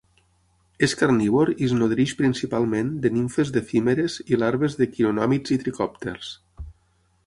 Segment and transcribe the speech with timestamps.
[0.87, 6.37] És carnívor i es nodreix principalment de nimfes d'efímeres i larves de quironòmids i tricòpters.